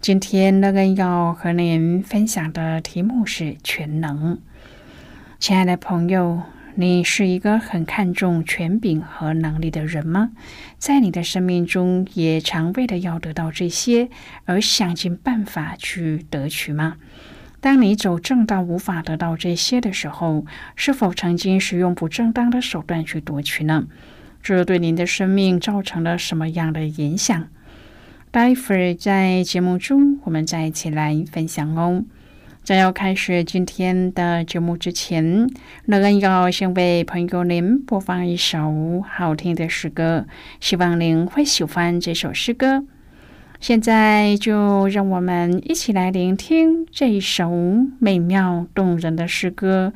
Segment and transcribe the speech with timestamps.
[0.00, 4.38] 今天乐恩要和您分享的题目是全能。
[5.38, 6.40] 亲爱的朋友，
[6.74, 10.30] 你是一个很看重权柄和能力的人吗？
[10.78, 14.08] 在你的生命中，也常为了要得到这些
[14.46, 16.96] 而想尽办法去得取吗？
[17.60, 23.86] 当你走正道无法得到这些的时候，是否曾经使用不正当的手段去夺取呢？
[24.42, 27.48] 这对您的生命造成了什么样的影响？
[28.32, 32.04] 待会儿在节目中，我们再一起来分享哦。
[32.62, 35.50] 在要开始今天的节目之前，
[35.86, 40.26] 乐恩要先为朋友您播放一首好听的诗歌，
[40.60, 42.84] 希望您会喜欢这首诗歌。
[43.58, 47.50] 现在就让我们一起来聆听这一首
[47.98, 49.92] 美妙动人的诗歌：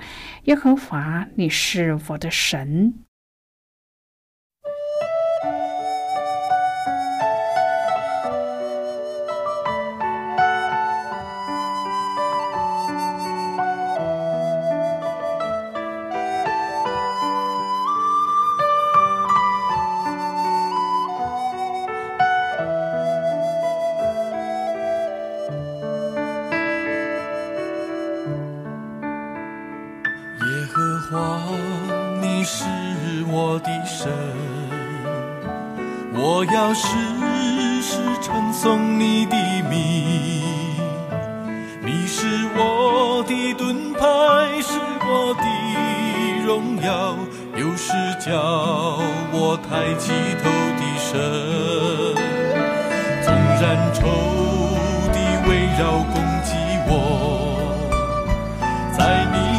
[0.46, 2.94] 耶和华，你是我的神。
[36.17, 36.86] 我要时
[37.83, 39.36] 时称颂你的
[39.68, 39.77] 名，
[41.85, 42.27] 你是
[42.57, 44.01] 我的盾牌，
[44.62, 45.45] 是我的
[46.46, 47.17] 荣耀，
[47.57, 48.33] 又是叫
[49.33, 50.12] 我抬起
[50.42, 50.48] 头
[50.79, 51.11] 的神。
[53.23, 53.62] 纵然
[53.92, 54.01] 仇
[55.12, 55.17] 敌
[55.48, 56.55] 围绕攻击
[56.86, 56.92] 我，
[58.96, 59.54] 在你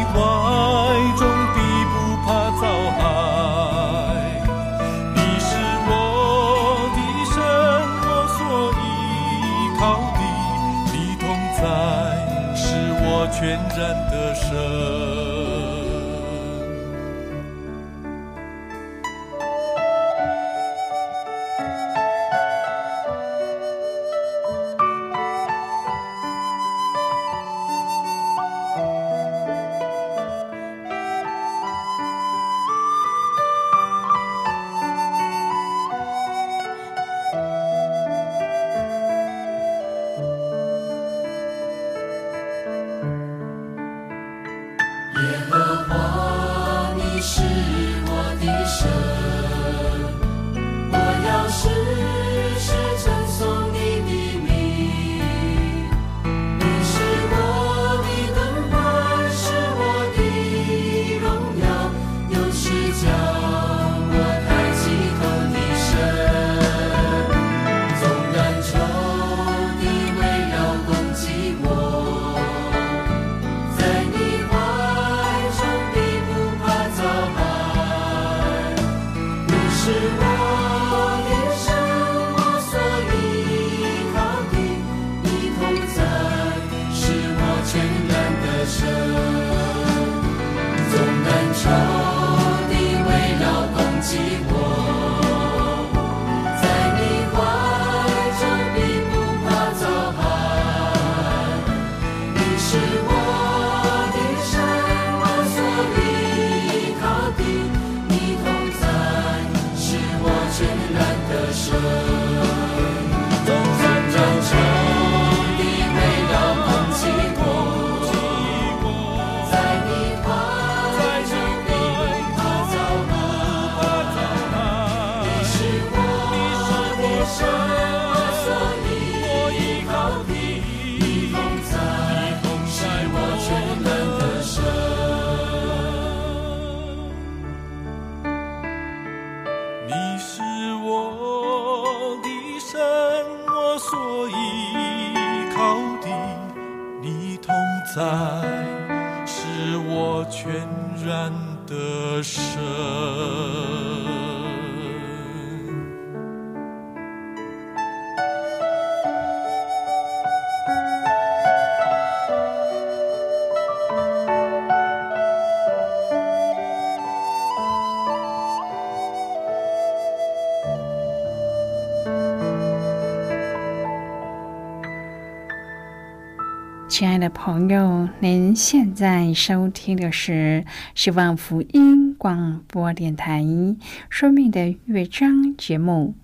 [176.98, 180.64] 亲爱的朋友，您现在收听的是
[180.94, 183.42] 希望福音广播电台
[184.08, 186.14] 《生命的乐章》节目。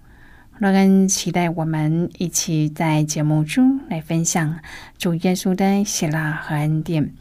[0.58, 4.60] 乐恩期待我们一起在节目中来分享
[4.96, 7.12] 主耶稣的喜乐和恩典。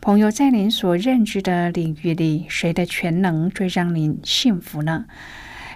[0.00, 5.04] 朋友，在您所认知的领域里，谁的全能最让您幸福呢？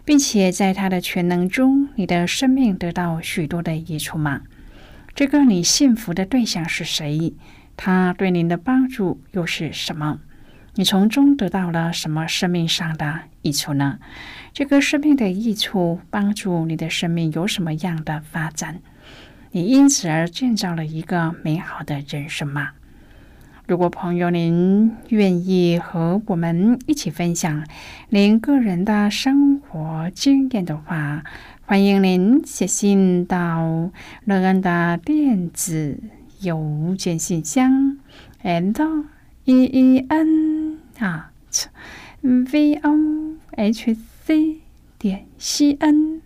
[0.04, 4.40] 并且在他的全能中，你的生命得到许多的益处吗？
[5.14, 7.34] 这个你幸福的对象是谁？
[7.76, 10.20] 他对您的帮助又是什么？
[10.74, 13.98] 你从中得到了什么生命上的益处呢？
[14.52, 18.80] 这个生命的益处帮助你的生命有什么样的发展？
[19.50, 22.70] 你因此而建造了一个美好的人生吗？
[23.66, 27.66] 如果朋友您愿意和我们一起分享
[28.08, 31.22] 您个人的生活经验的话，
[31.68, 33.90] 欢迎您写信到
[34.24, 35.98] 乐安的电子
[36.40, 37.98] 邮件信箱
[38.42, 39.04] ，and
[39.44, 41.30] e e n 啊
[42.22, 43.94] ，v o h
[44.24, 44.60] c
[44.98, 46.22] 点 c n。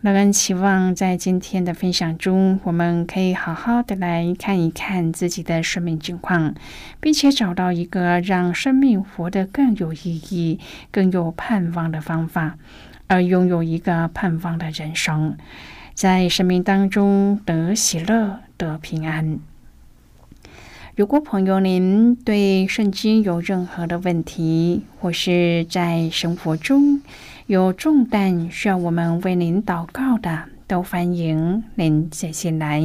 [0.00, 6.54] 乐恩期望在今天的分享中，我们可以好好的来看一看自己的生命境况，
[7.00, 10.58] 并且找到一个让生命活得更有意义、
[10.90, 12.56] 更有盼望的方法。
[13.06, 15.36] 而拥有一个盼望的人生，
[15.94, 19.38] 在生命当中得喜乐、得平安。
[20.94, 27.00] 如果朋友您对圣经有任何的问题，或是在生活中
[27.46, 32.80] 有重担需要我们为您祷告的，都欢迎您写信来。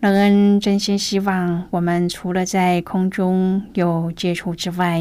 [0.00, 5.00] 乐恩真心希望，我们除了在空中有接触之外，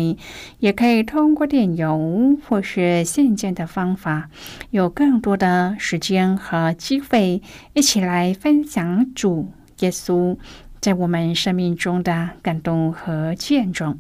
[0.60, 4.30] 也可以通过电邮或是信件的方法，
[4.70, 7.42] 有更多的时间和机会，
[7.74, 10.38] 一起来分享主耶稣
[10.86, 13.98] 在我们生命中的感动和见证。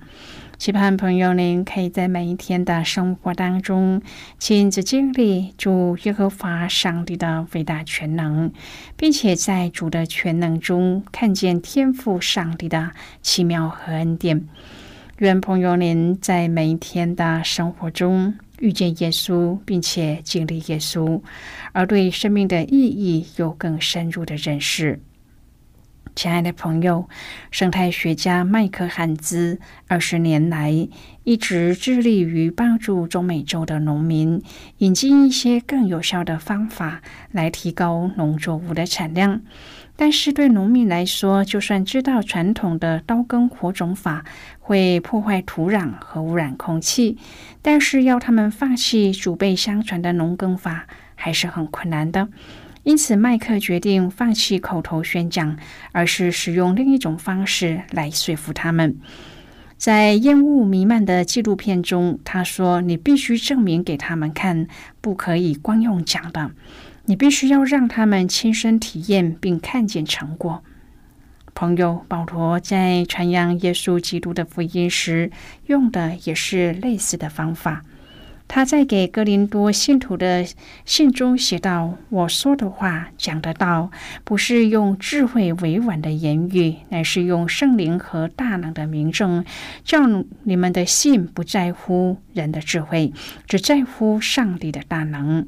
[0.59, 4.03] 期盼朋友，您可以在每一天的生活当中
[4.37, 8.51] 亲自经历主耶和华上帝的伟大全能，
[8.95, 12.91] 并且在主的全能中看见天赋上帝的
[13.23, 14.47] 奇妙和恩典。
[15.17, 21.19] 愿朋友您在每一天的生活中遇见耶稣，并且经历耶稣，
[21.71, 25.00] 而对生命的意义有更深入的认识。
[26.15, 27.10] 亲爱的朋友，
[27.51, 30.88] 生态学家麦克汉兹二十年来
[31.25, 34.41] 一直致力于帮助中美洲的农民
[34.77, 39.41] 引进一些更有效的方法来提高农作物的产量。
[39.98, 44.24] 但是，对农民来说，就算知道传统的刀耕火种法
[44.60, 47.17] 会破坏土壤和污染空气，
[47.62, 52.29] 但是要他们放弃祖辈相传的农耕法还是很困难的。
[52.86, 55.58] 因此，麦克决定放弃口头宣讲，
[55.92, 58.96] 而是使用另一种方式来说服他们。
[59.75, 64.68] 在烟雾弥漫的纪录片中，他说：“你必须证明给他们看，
[65.01, 66.51] 不可以光用讲的。
[67.06, 70.63] 你必须要让他们亲身体验并看见成果。”
[71.56, 75.32] 朋友保罗在传扬耶稣基督的福音时，
[75.65, 77.82] 用的也是类似的方法。
[78.47, 80.45] 他在给哥林多信徒的
[80.85, 83.91] 信中写道：“我说的话讲得到，
[84.23, 89.43] 不是用智慧委婉的言语，乃是用圣灵和大能的明证，
[89.83, 89.99] 叫
[90.43, 93.11] 你们的信不在乎人的智慧，
[93.47, 95.47] 只在乎上帝的大能。”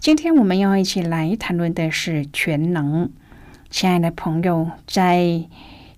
[0.00, 3.10] 今天我们要一起来谈论的是全能，
[3.70, 5.48] 亲爱的朋友，在。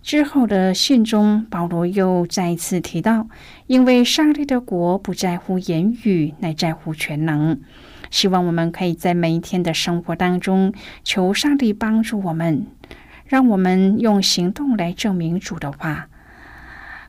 [0.03, 3.29] 之后的信中，保罗又再次提到，
[3.67, 7.61] 因为上帝的国不在乎言语，乃在乎全能。
[8.11, 10.73] 希望我们可以在每一天的生活当中，
[11.05, 12.67] 求上帝帮助我们，
[13.27, 16.09] 让我们用行动来证明主的话。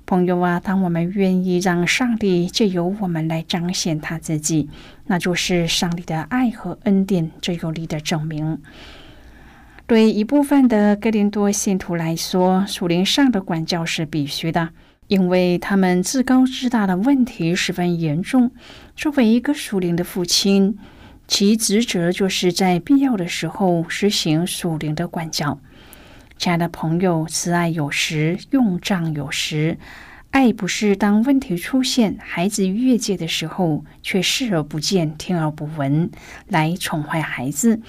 [0.05, 4.69] 朋友啊，当我们愿意让上帝借由我们来彰显他自己，
[5.05, 8.62] 那就是上帝的爱和恩典最有力的证明。
[9.91, 14.69] 对一部分的哥林多信徒来说，属灵上的管教是必须的，
[15.07, 18.51] 因为他们自高自大的问题十分严重。
[18.95, 20.77] 作为一个属灵的父亲，
[21.27, 25.60] 其职责就是在必要的时候实行属灵的管教。
[26.38, 29.77] 亲爱的朋友，慈爱有时，用杖有时。
[30.29, 36.10] 爱不是当问题出现、孩子越界的时候，却视而不见、听而不闻
[36.48, 37.81] 来宠坏孩子，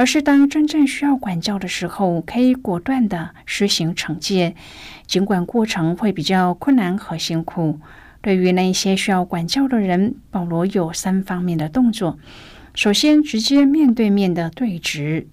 [0.00, 4.54] 而是当真正需要管教的时候，可以果断的实行惩戒，
[5.06, 7.78] 尽管过程会比较困难和辛苦。
[8.22, 12.18] 对于那些需要管教的人，保罗有三方面的动作：
[12.74, 15.26] 首先，直接面对面的对峙。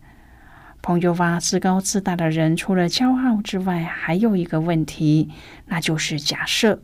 [0.82, 5.30] 朋友哇，自高自大的人除了骄傲之外，还有一个问题，
[5.68, 6.84] 那就是假设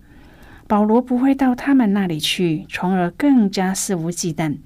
[0.67, 4.59] 保罗不会到他们那里去，从而更加肆无忌惮。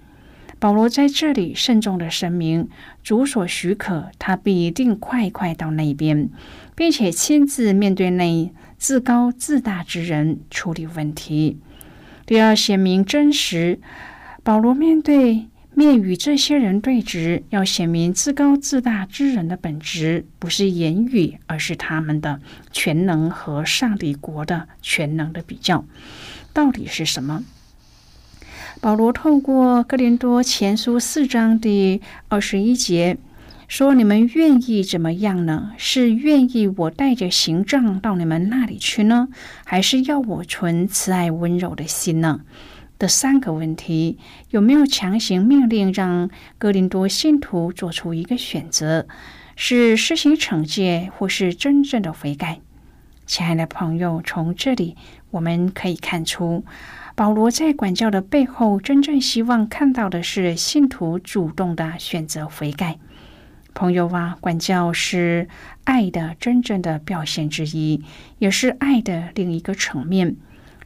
[0.60, 2.68] 保罗在这里慎重的声明：
[3.04, 6.30] 主所许可，他必定快快到那边，
[6.76, 11.60] 并且亲自面对那自高自大之人处理问题。
[12.26, 13.80] 第二，显明真实，
[14.44, 15.48] 保罗面对。
[15.74, 25.86] 面与这些人对峙，要显明自高自大之人的本质，不是言语，而是他们的全能和上帝国的全能的比较，
[26.52, 27.44] 到底是什么？
[28.80, 33.18] 保罗透过哥林多前书四章第二十一节
[33.68, 35.72] 说：“你们愿意怎么样呢？
[35.78, 39.30] 是愿意我带着行杖到你们那里去呢，
[39.66, 42.42] 还是要我存慈爱温柔的心呢？”
[43.00, 44.18] 的三个问题：
[44.52, 49.08] 有没有强行命令让哥林多信徒做出一个选择，
[49.56, 52.60] 是施行惩戒，或是真正的悔改？
[53.26, 54.96] 亲爱的朋友，从这里
[55.32, 56.64] 我们可以看出，
[57.18, 63.00] 保罗在管教的背后，真正希望看到的是信徒主动的选择悔改。
[63.74, 65.48] 朋友啊，管教是
[65.84, 68.04] 爱的真正的表现之一，
[68.38, 70.36] 也是爱的另一个层面。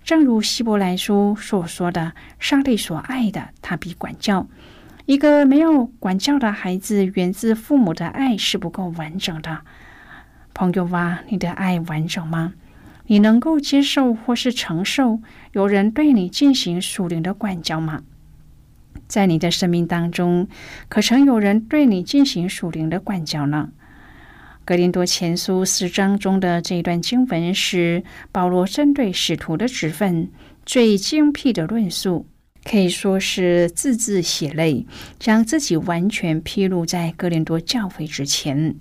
[0.05, 4.47] 正如希伯来书所说的，上帝所爱的，他必管教。
[5.05, 9.59] 一个没有管教的孩子，源自父母的爱是不够完整的。
[10.53, 12.53] 朋友啊，你的爱完整吗？
[13.07, 15.19] 你能够接受或是承受
[15.53, 18.03] 有人对你进行属灵的管教吗？
[19.07, 20.47] 在你的生命当中，
[20.87, 23.69] 可曾有人对你进行属灵的管教呢？
[24.63, 30.29] 格林多前书四章中的这一段经文是保罗针对使徒的职分
[30.65, 32.25] 最精辟的论述，
[32.63, 34.85] 可以说是字字血泪，
[35.19, 38.75] 将自己完全披露在格林多教会之前。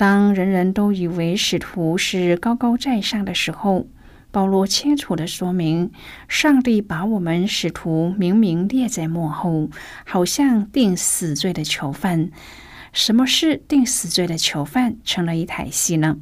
[0.00, 3.86] 当人人都以为使徒是高高在上的时候，
[4.30, 5.90] 保罗清楚的说明，
[6.26, 9.68] 上帝把我们使徒明明列在幕后，
[10.06, 12.30] 好像定死罪的囚犯。
[12.94, 16.16] 什么是定死罪的囚犯成了一台戏呢？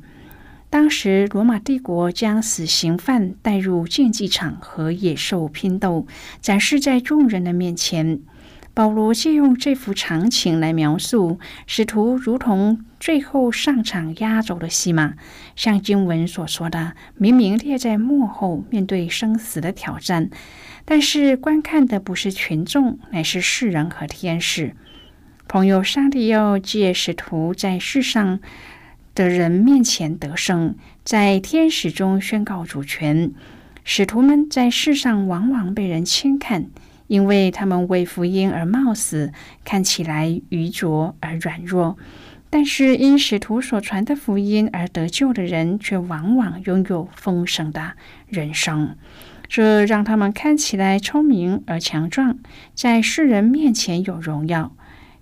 [0.69, 6.09] 当时罗马帝国将死刑犯带入竞技场和野兽拼斗，
[6.41, 8.19] 展示在众人的面前。
[8.79, 15.15] 保罗借用这幅场景来描述使徒如同最后上场压轴的戏码，
[15.57, 20.31] 像经文所说的，明明列在幕后，面对生死的挑战，
[20.85, 24.77] 但是观看的不是群众，乃是世人和天使。
[25.49, 28.39] 朋友，上帝要借使徒在世上
[29.13, 33.33] 的人面前得胜，在天使中宣告主权。
[33.83, 36.67] 使徒们在世上往往被人轻看，
[37.09, 39.33] 因为他们为福音而冒死，
[39.65, 41.99] 看起来愚拙而软弱。
[42.51, 47.93] 但是因使徒所传的福音而得救的人，却往往拥有丰盛的
[48.29, 48.97] 人生。
[49.49, 52.39] 这让他们看起来聪明而强壮，
[52.75, 54.75] 在世人面前有荣耀。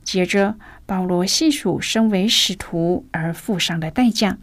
[0.05, 4.39] 接着，保罗细数身为使徒而付上的代价。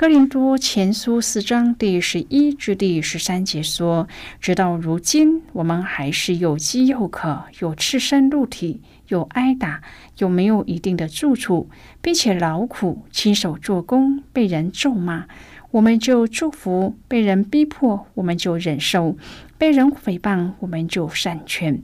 [0.00, 4.08] 哥林多前书四章第十一至第十三节说
[4.40, 9.82] ：“直到如今，我们还是有饥又渴，有赤身露体，有挨打，
[10.16, 11.68] 有没有一定的住处，
[12.00, 15.26] 并且劳苦，亲手做工，被人咒骂，
[15.70, 19.18] 我们就祝福；被人逼迫，我们就忍受；
[19.58, 21.82] 被人诽谤，我们就善劝。”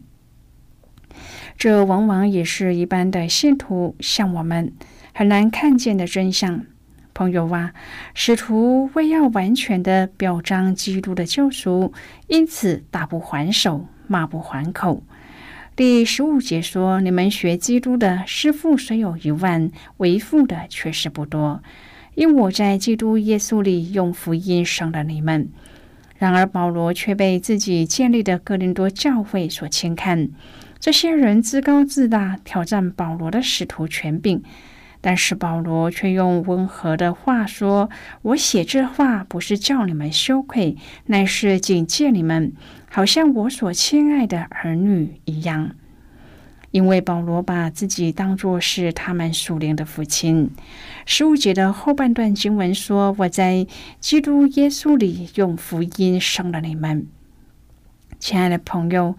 [1.59, 4.73] 这往往也是一般的信徒向我们
[5.13, 6.65] 很难看见的真相。
[7.17, 7.73] 朋友啊，
[8.13, 11.95] 使徒为要完全的表彰基督的救赎，
[12.27, 15.03] 因此打不还手，骂不还口。
[15.75, 21.63] 第十五节说：“你们学基督的师傅虽有一万，为父的却是不多。
[22.15, 25.49] 因我在基督耶稣里用福音生了你们。
[26.19, 30.29] 然而保罗却被自己建立的哥林多教会所轻看，
[30.79, 34.43] 这些人自高自大，挑战保罗的使徒权柄。
[35.07, 37.89] 但是保罗却用温和的话说
[38.23, 42.53] ：“我写这话不是叫你们羞愧，乃是警戒你们，
[42.91, 45.77] 好像我所亲爱的儿女一样。”
[46.73, 50.51] 因为保罗把自己当作是他们属灵的父亲。
[51.05, 53.65] 十五节的后半段经文说：“我在
[54.01, 57.07] 基督耶稣里用福音生了你们。”
[58.19, 59.17] 亲爱的朋友，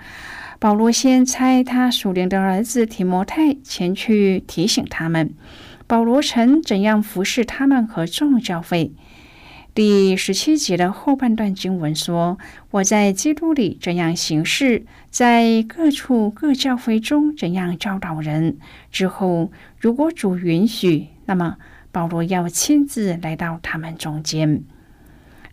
[0.60, 5.34] 保罗先差他属灵的儿子提摩太前去提醒他们。
[5.88, 8.92] 保罗曾怎样服侍他们和众教会？
[9.74, 12.38] 第十七节的后半段经文说
[12.72, 18.58] ：“我在基督里怎样行事，在各处各教会中怎样教导人。”
[18.92, 21.56] 之后，如果主允许，那么
[21.94, 24.64] 保罗要亲自来到他们中间。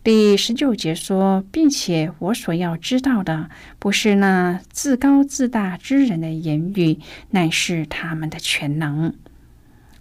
[0.03, 6.99] 第十九节说：“并且我所要知道的，不是那自高自大之人的言语，
[7.31, 9.15] 乃是他们的全能。”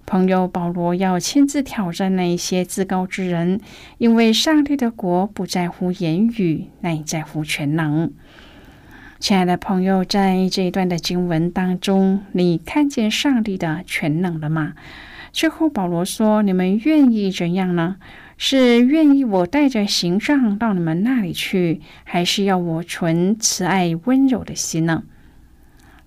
[0.06, 3.60] 朋友保罗要亲自挑战那一些自高之人，
[3.98, 8.12] 因为上帝的国不在乎言语，乃在乎全能。
[9.20, 14.74] 亲爱的朋友，在这一段的经文当中，你看见上帝的全能了吗？
[15.32, 17.96] 最后保罗说：“你们愿意怎样呢？
[18.38, 25.04] 是愿意我带着行杖到你们那里去，还是要我存慈爱温柔的心呢？”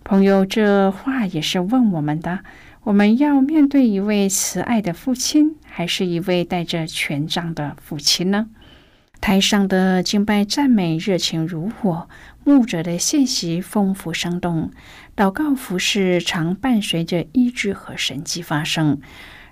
[0.05, 2.41] 朋友，这话也是问我们的。
[2.87, 8.47] 我们要面对一位慈爱的父亲，还是一位带着权杖的父亲呢？
[9.21, 12.09] 台上的敬拜赞美热情如火，
[12.45, 14.71] 牧者的信息丰富生动，
[15.17, 19.01] 祷告服饰常伴随着医治和神迹发生。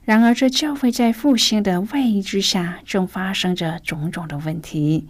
[0.05, 5.09] 然而，这教会在复兴的外衣之下，正发生着种种的问题，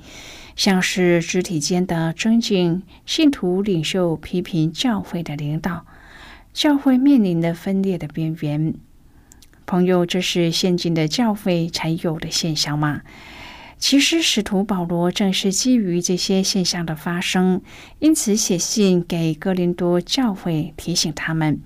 [0.56, 5.84] 像是肢体间的尊敬、信徒领袖批评教会的领导。
[6.54, 8.74] 教会面临的分裂的边缘，
[9.66, 13.02] 朋友，这是现今的教会才有的现象吗？
[13.76, 17.60] 其实，使徒保罗正是基于这些现象的发生，
[17.98, 21.60] 因此写信给哥林多教会，提醒他们：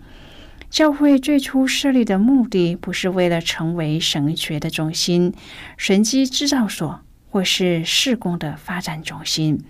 [0.71, 5.35] 教会最初设立的目的，不是为了成为神学的中心、
[5.77, 9.61] 神机制造所，或是事工的发展中心，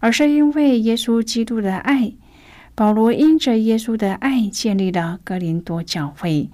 [0.00, 2.14] 而是因为耶稣基督的爱。
[2.76, 6.50] 保罗因着耶稣的爱建立了哥林多教会，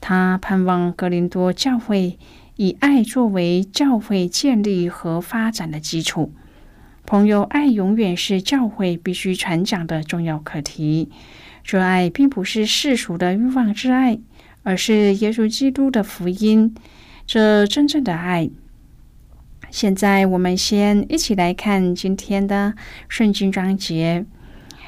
[0.00, 2.16] 他盼望哥林多教会
[2.54, 6.32] 以爱作为教会建立和发展的基础。
[7.04, 11.10] 朋友，爱永远是教会必须传讲的重要课题。
[11.64, 14.20] 这爱并不是世俗的欲望之爱，
[14.62, 16.72] 而是耶稣基督的福音，
[17.26, 18.48] 这真正的爱。
[19.72, 22.74] 现在，我们先一起来看今天的
[23.08, 24.24] 圣经章节。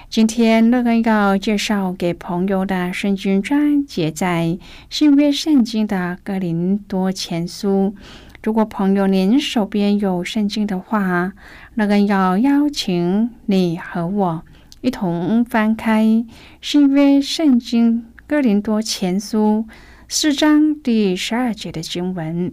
[0.08, 4.56] 今天乐恩要介绍给朋友的圣经章节在
[4.88, 7.94] 新约圣经的哥林多前书。
[8.42, 11.32] 如果朋友您手边有圣经的话，
[11.74, 14.44] 乐恩要邀请你和我
[14.80, 16.24] 一同翻开
[16.62, 19.66] 新约圣经哥林多前书
[20.08, 22.52] 四章第十二节的经文。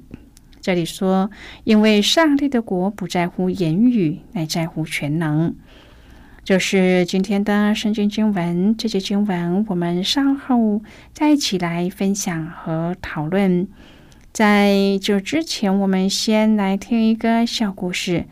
[0.59, 1.29] 这里说
[1.65, 5.55] ：“因为上帝的国不在乎言语，乃在乎全能。”
[6.43, 10.81] 就是今天的圣经经文，这节经文我们稍后
[11.13, 13.65] 再一起来分享和讨论。
[14.33, 18.25] 在这之前，我们先来听一个小故事。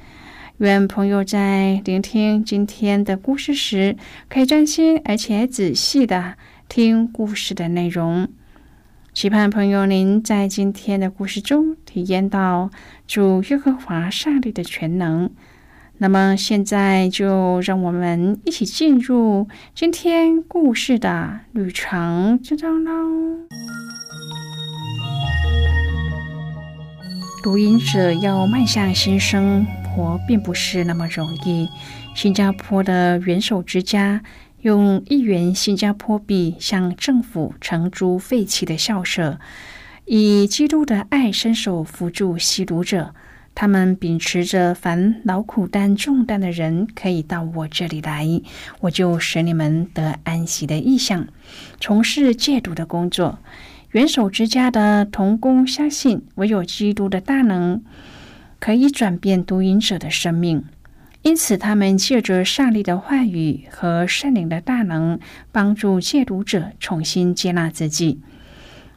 [0.58, 3.96] 愿朋友在聆听今天的故事时，
[4.28, 6.36] 可以专心而且仔细的
[6.68, 8.28] 听故事的内容。
[9.14, 12.72] 期盼朋友您在今天的故事中体验到
[13.08, 15.30] 主耶和华上帝的全能。
[16.02, 22.92] 那么现在就让我们一起进入今天故事的旅程之中喽。
[27.44, 29.64] 读音者要迈向新生
[29.96, 31.70] 活，并不是那么容易。
[32.16, 34.24] 新加坡的元首之家
[34.62, 39.40] 用一元新加坡币向政府承租废弃的校舍，
[40.06, 43.14] 以基督的爱伸手扶助吸毒者。
[43.54, 48.26] 他们秉持着凡劳苦担重担的人可以到我这里来，
[48.80, 51.28] 我就使你们得安息的意向，
[51.80, 53.40] 从事戒毒的工作。
[53.92, 57.84] 元首之家的童工相信，唯有基督的大能
[58.60, 60.64] 可以转变毒瘾者的生命，
[61.22, 65.20] 因此他们借着上帝的话语和圣灵的大能，
[65.52, 68.22] 帮助戒毒者重新接纳自己。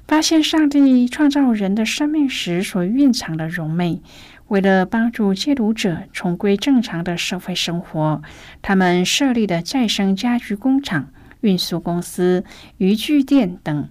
[0.06, 4.02] 发现上帝创造人的生命时所蕴藏的荣美。
[4.48, 8.22] 为了帮助戒毒者重归正常的社会生活，
[8.62, 12.44] 他们设立了再生家具工厂、运输公司、
[12.78, 13.88] 渔具店等，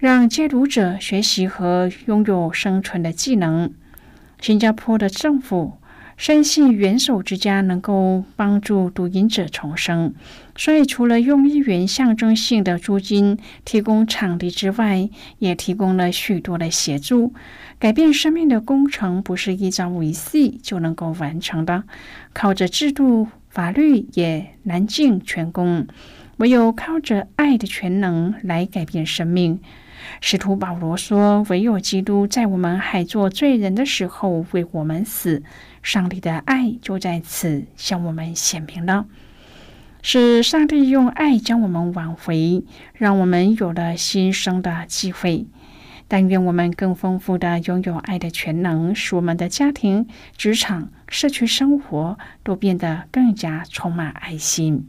[0.00, 3.72] 让戒毒者学习和拥有生存的技能。
[4.40, 5.77] 新加坡的政府。
[6.18, 10.12] 深信元首之家能够帮助毒瘾者重生，
[10.56, 17.32] 所以除了用一元象征性的租金提供场地之外，也提供了许多的协助。
[17.78, 21.84] 改变生命的工程不是一朝一夕就能够完成的，
[22.32, 25.86] 靠着制度、法律也难尽全功，
[26.38, 29.60] 唯有靠着爱的全能来改变生命。
[30.20, 35.42] 使徒保罗说：“唯有基督在我们还做罪人的时候为我们死。”
[35.82, 39.06] 上帝的爱就在此向我们显明了，
[40.02, 45.46] 是上帝用爱将我们挽回，让我们有了新生的机会。
[46.06, 54.88] 但愿我们更丰富的拥有爱的全能，使我们的家庭、职场、社区生活都变得更加充满爱心。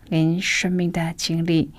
[0.11, 1.71] 您生命的经历。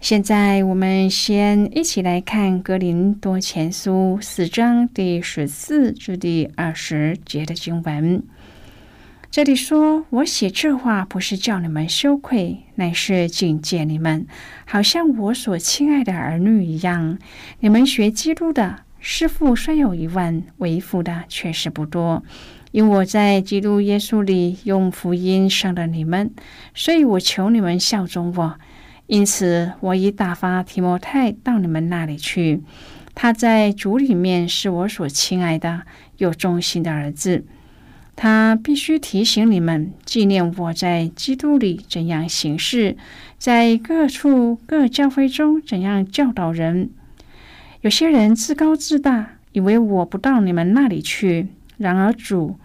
[0.00, 8.20] 现在我们先一起来看《格林多前书》四章第十四至第二十节的经文。
[9.30, 14.26] 这里说：“我写这话不是叫你们羞愧，乃是警戒你们，
[14.66, 17.16] 好像我所亲爱的儿女一样。
[17.60, 22.24] 你们学基督的师傅虽有一万，为父的却是不多。
[22.70, 26.30] 因我在基督耶稣里用福音生了你们，
[26.74, 28.58] 所以我求你们效忠我。”
[29.06, 32.62] 因此，我已打发提摩太到你们那里去。
[33.12, 35.82] 他在主里面是我所亲爱的、
[36.18, 37.44] 有忠心的儿子。
[38.14, 42.96] 他必须提醒你们，纪念我在基督里怎样行事，
[43.36, 46.90] 在各处各教会中怎样教导人。
[47.80, 51.48] 有些人自高自大，以为我不到你们那里去。
[51.80, 52.58] 然而主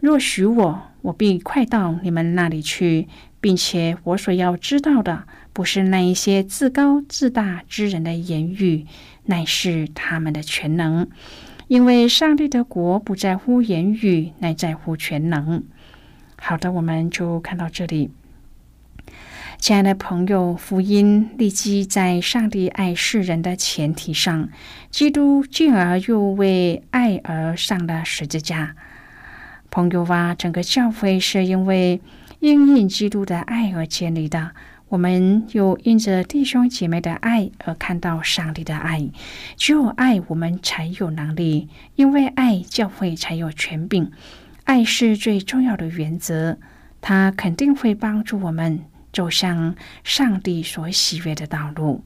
[0.00, 3.06] 若许我，我必快到你们那里去，
[3.38, 5.24] 并且我所要知道的。
[5.52, 8.86] 不是那一些自高自大之人的言语，
[9.26, 11.06] 乃是他们的全能。
[11.68, 15.62] 因为上帝的国不在乎言语，乃在乎全能。
[16.36, 18.10] 好的，我们就看到这里。
[19.64, 24.50] 亲爱的朋友，福音立即在上帝爱世人的前提上，
[24.90, 28.76] 基督进而又为爱而上了十字架。
[29.70, 31.98] 朋友啊，整个教会是因为
[32.40, 34.50] 因应基督的爱而建立的。
[34.90, 39.08] 我们又因着弟兄姐妹的爱而看到上帝的爱。
[39.56, 44.12] 只有爱，我们才有能力；因为爱，教会才有权柄。
[44.64, 46.58] 爱是最重要的原则，
[47.00, 48.80] 它肯定会帮助我们
[49.14, 52.04] 走向上帝所喜悦的道路。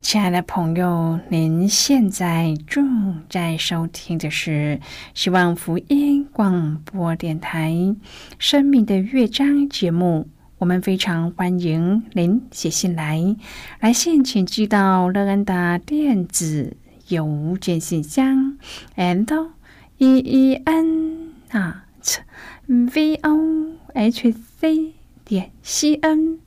[0.00, 4.80] 亲爱的朋友，您现在正在收听的是
[5.12, 7.70] 希望福音广播电台
[8.38, 10.28] 《生命的乐章》节目。
[10.56, 13.36] 我们非常欢迎您写信来，
[13.80, 16.76] 来信请寄到乐安的电子
[17.08, 18.56] 邮件信箱
[18.96, 19.50] ，and
[19.98, 22.18] e e n at
[22.66, 24.94] v o h c
[25.30, 26.40] 点 c n。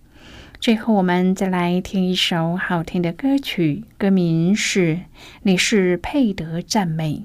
[0.60, 4.96] 最后，我们再来听一首好听的歌曲，歌名是
[5.43, 7.24] 《你是配得赞美》。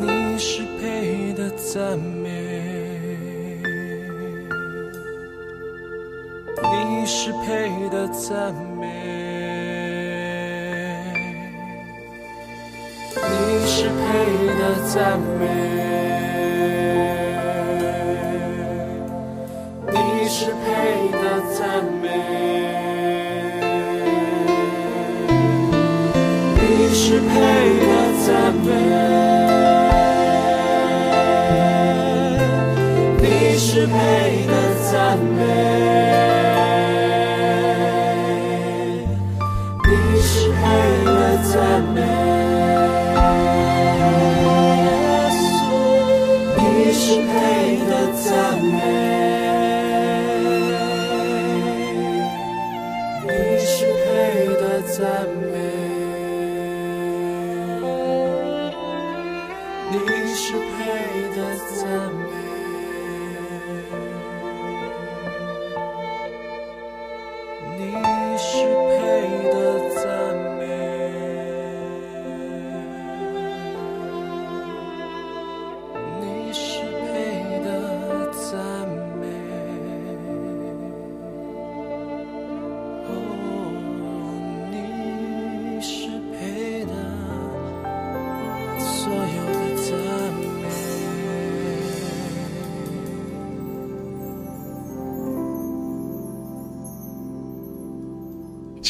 [0.00, 2.32] 你是配得赞美。
[6.62, 8.88] 你是配的赞美，
[13.14, 15.44] 你是配的赞美，
[20.46, 21.05] 你是